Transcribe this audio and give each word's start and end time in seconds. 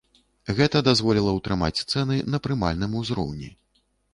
Гэта 0.59 0.81
дазволіла 0.87 1.35
ўтрымаць 1.35 1.83
цэны 1.91 2.17
на 2.37 2.43
прымальным 2.47 2.99
узроўні. 3.03 3.53